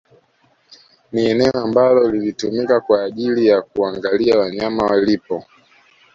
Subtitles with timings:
[1.11, 5.45] Ni eneo ambalo lilitumika kwa ajili ya kuangalia wanyama walipo